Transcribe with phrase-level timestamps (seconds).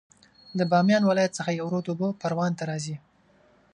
[0.57, 2.95] د بامیان ولایت څخه یو رود اوبه پروان ته راځي